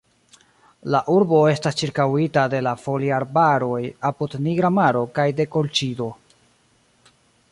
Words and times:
La 0.93 1.01
urbo 1.15 1.41
estas 1.49 1.77
ĉirkaŭita 1.81 2.45
de 2.53 2.61
la 2.69 2.73
Foliarbaroj 2.85 3.83
apud 4.11 4.35
Nigra 4.47 4.71
Maro 4.81 5.05
kaj 5.19 5.27
de 5.41 5.49
Kolĉido. 5.57 6.09